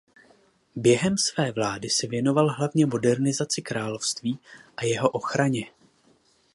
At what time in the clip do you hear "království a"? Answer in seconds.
3.61-4.85